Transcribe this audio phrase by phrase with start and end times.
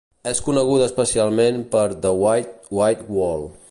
[0.29, 3.51] És coneguda especialment per "The Wide, Wide World".